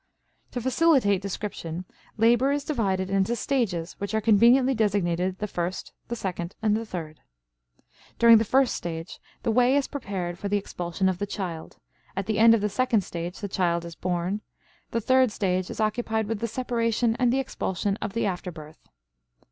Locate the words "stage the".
8.75-9.51, 13.01-13.47